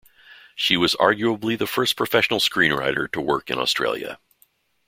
[0.55, 4.17] She was arguably the first professional screenwriter to work in Australia.